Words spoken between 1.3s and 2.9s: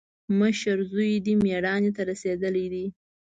مېړانې ته رسېدلی دی.